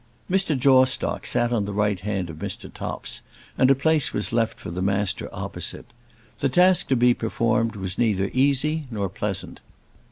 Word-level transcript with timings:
Mr. 0.31 0.57
Jawstock 0.59 1.27
sat 1.27 1.51
on 1.53 1.65
the 1.65 1.73
right 1.73 1.99
hand 1.99 2.31
of 2.31 2.37
Mr. 2.39 2.73
Topps, 2.73 3.21
and 3.55 3.69
a 3.69 3.75
place 3.75 4.11
was 4.13 4.33
left 4.33 4.59
for 4.59 4.71
the 4.71 4.81
Master 4.81 5.29
opposite. 5.31 5.85
The 6.39 6.49
task 6.49 6.87
to 6.87 6.95
be 6.95 7.13
performed 7.13 7.75
was 7.75 7.99
neither 7.99 8.31
easy 8.33 8.87
nor 8.89 9.09
pleasant. 9.09 9.59